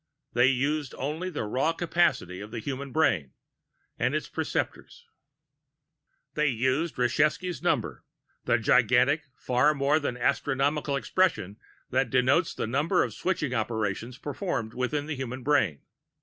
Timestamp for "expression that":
10.95-12.09